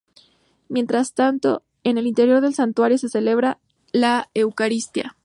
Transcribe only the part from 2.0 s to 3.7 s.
interior del santuario se celebra